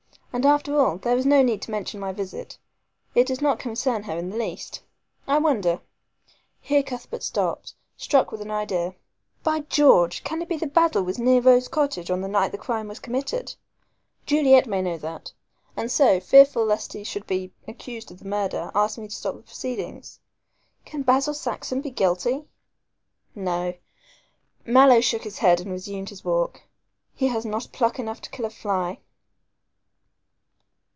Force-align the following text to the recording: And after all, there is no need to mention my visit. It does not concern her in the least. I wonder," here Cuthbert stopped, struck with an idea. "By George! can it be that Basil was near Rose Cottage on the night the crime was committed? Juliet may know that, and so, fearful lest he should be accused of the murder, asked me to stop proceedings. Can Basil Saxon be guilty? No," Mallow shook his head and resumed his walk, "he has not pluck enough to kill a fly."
And 0.33 0.45
after 0.45 0.79
all, 0.79 0.97
there 0.97 1.17
is 1.17 1.25
no 1.25 1.41
need 1.41 1.61
to 1.63 1.71
mention 1.71 1.99
my 1.99 2.13
visit. 2.13 2.57
It 3.13 3.27
does 3.27 3.41
not 3.41 3.59
concern 3.59 4.03
her 4.03 4.17
in 4.17 4.29
the 4.29 4.37
least. 4.37 4.81
I 5.27 5.37
wonder," 5.39 5.81
here 6.61 6.83
Cuthbert 6.83 7.21
stopped, 7.21 7.75
struck 7.97 8.31
with 8.31 8.39
an 8.41 8.49
idea. 8.49 8.95
"By 9.43 9.59
George! 9.59 10.23
can 10.23 10.41
it 10.41 10.47
be 10.47 10.55
that 10.55 10.73
Basil 10.73 11.03
was 11.03 11.19
near 11.19 11.41
Rose 11.41 11.67
Cottage 11.67 12.09
on 12.09 12.21
the 12.21 12.29
night 12.29 12.53
the 12.53 12.57
crime 12.57 12.87
was 12.87 13.01
committed? 13.01 13.55
Juliet 14.25 14.67
may 14.67 14.81
know 14.81 14.97
that, 14.99 15.33
and 15.75 15.91
so, 15.91 16.21
fearful 16.21 16.63
lest 16.63 16.93
he 16.93 17.03
should 17.03 17.27
be 17.27 17.51
accused 17.67 18.09
of 18.09 18.19
the 18.19 18.25
murder, 18.29 18.71
asked 18.73 18.97
me 18.97 19.09
to 19.09 19.13
stop 19.15 19.35
proceedings. 19.45 20.21
Can 20.85 21.01
Basil 21.01 21.33
Saxon 21.33 21.81
be 21.81 21.91
guilty? 21.91 22.45
No," 23.35 23.73
Mallow 24.65 25.01
shook 25.01 25.23
his 25.23 25.39
head 25.39 25.59
and 25.59 25.69
resumed 25.71 26.07
his 26.07 26.23
walk, 26.23 26.61
"he 27.13 27.27
has 27.27 27.45
not 27.45 27.73
pluck 27.73 27.99
enough 27.99 28.21
to 28.21 28.29
kill 28.29 28.45
a 28.45 28.49
fly." 28.49 28.99